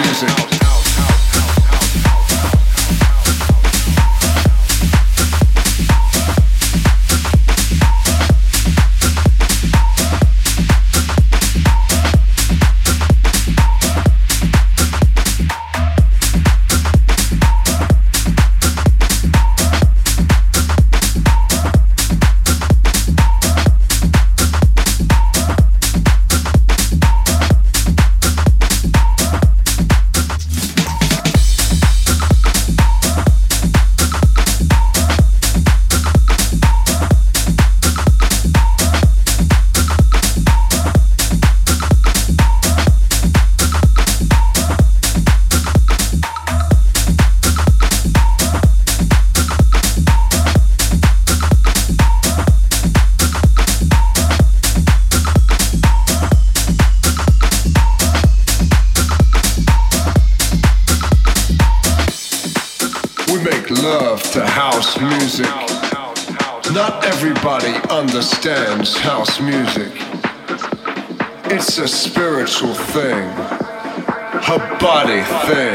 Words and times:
music. 0.00 0.61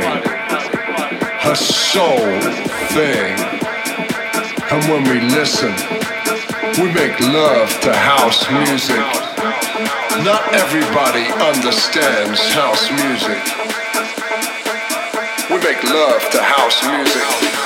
Thing, 0.02 0.22
her 1.40 1.56
soul 1.56 2.42
thing. 2.94 3.34
And 4.70 4.84
when 4.92 5.04
we 5.04 5.20
listen, 5.30 5.74
we 6.82 6.92
make 6.94 7.20
love 7.20 7.70
to 7.82 7.94
house 7.94 8.50
music. 8.52 8.98
Not 10.24 10.44
everybody 10.54 11.26
understands 11.52 12.40
house 12.54 12.90
music. 12.92 13.42
We 15.50 15.58
make 15.64 15.84
love 15.84 16.30
to 16.32 16.44
house 16.44 16.84
music. 16.84 17.22
house 17.22 17.42
music. 17.42 17.57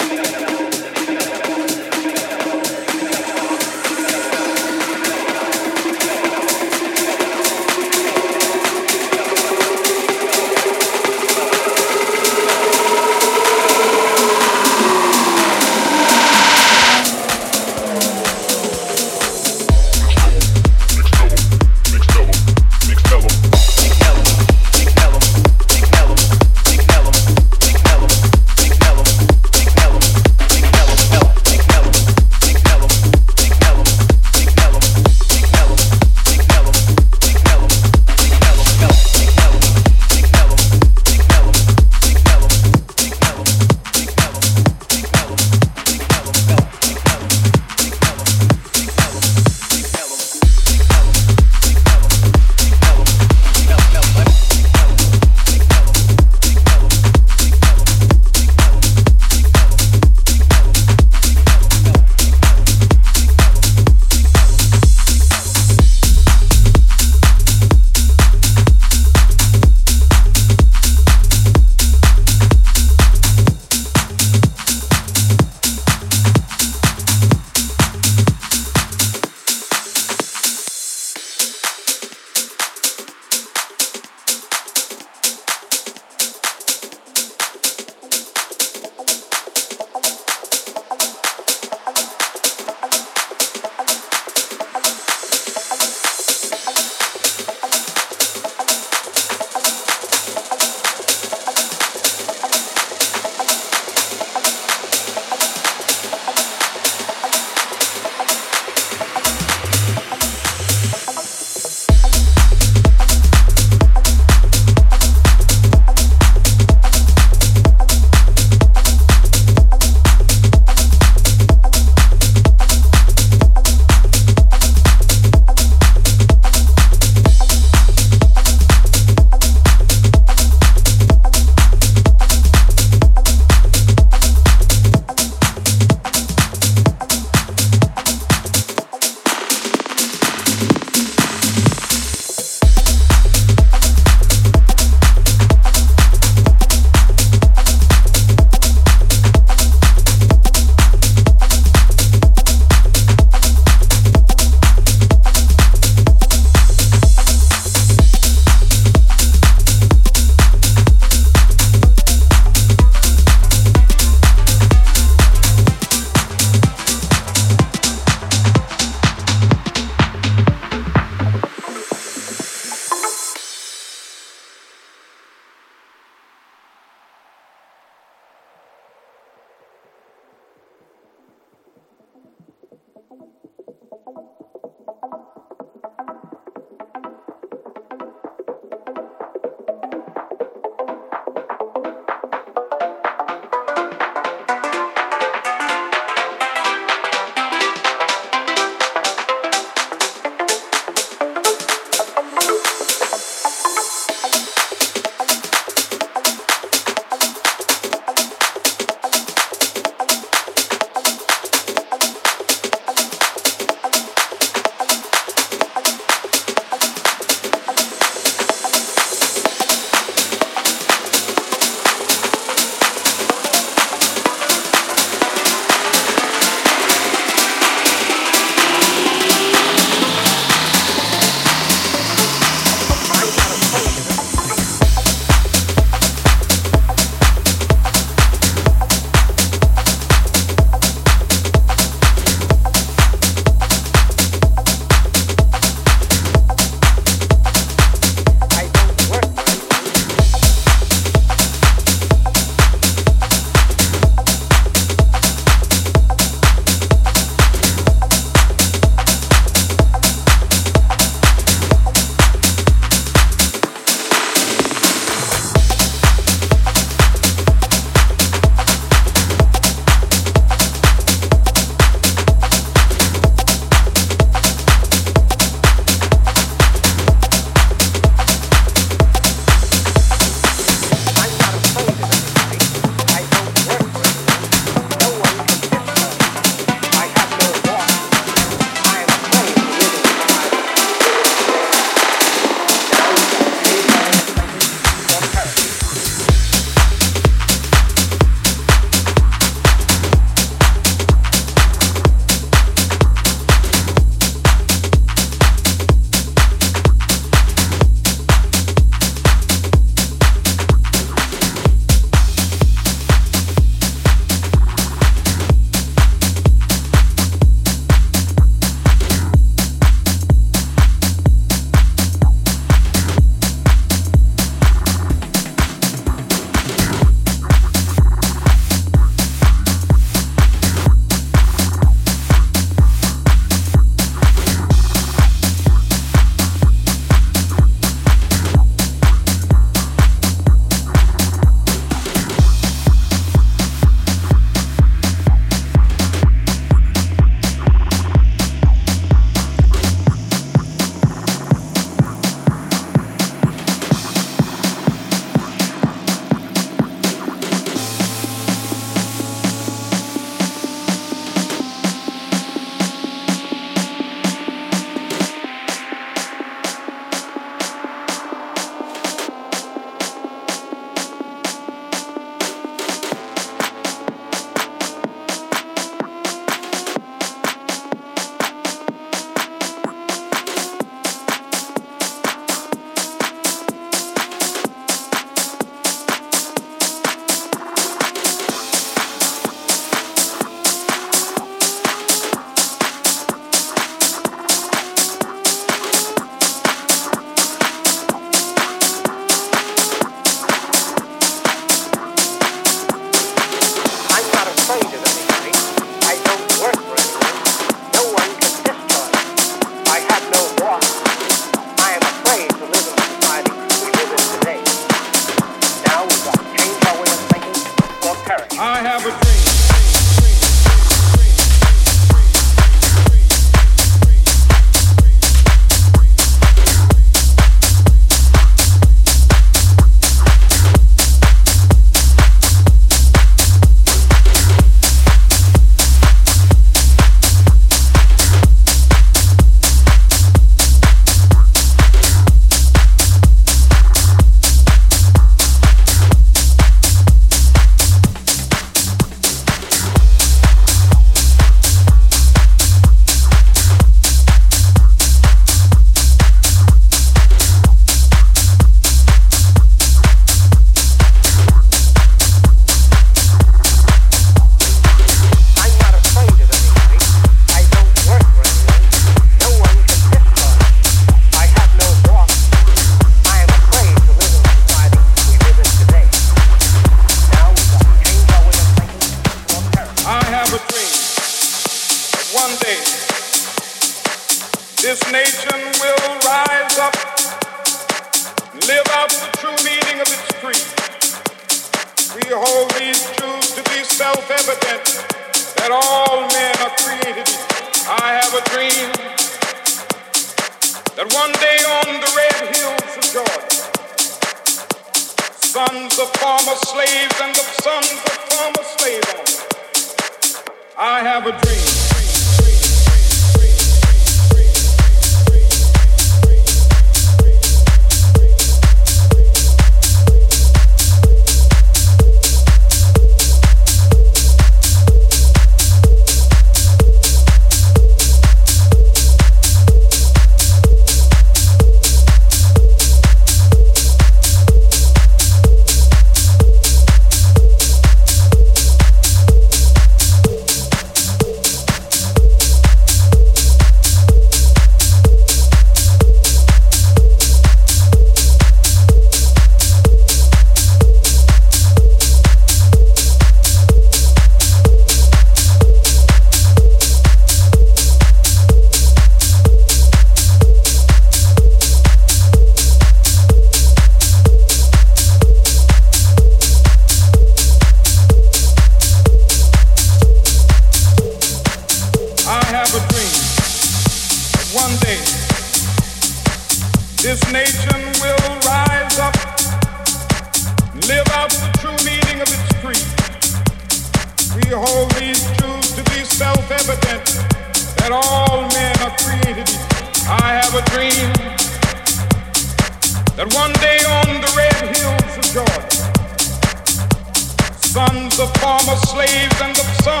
I 599.51 599.57
have 599.57 599.67
a 599.67 600.00